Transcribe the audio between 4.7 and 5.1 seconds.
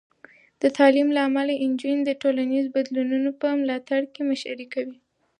کوي.